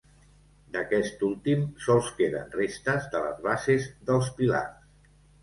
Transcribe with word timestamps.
D'aquest 0.77 1.21
últim 1.27 1.61
sols 1.87 2.09
queden 2.21 2.49
restes 2.57 3.07
de 3.13 3.23
les 3.27 3.45
bases 3.45 3.87
dels 4.11 4.33
pilars. 4.41 5.15